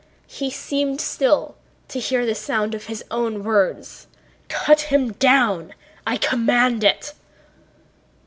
He 0.25 0.49
seemed 0.49 0.99
still 0.99 1.55
to 1.89 1.99
hear 1.99 2.25
the 2.25 2.33
sound 2.33 2.73
of 2.73 2.85
his 2.87 3.03
own 3.11 3.43
words: 3.43 4.07
"Cut 4.47 4.81
him 4.91 5.11
down! 5.13 5.75
I 6.07 6.17
command 6.17 6.83
it...." 6.83 7.13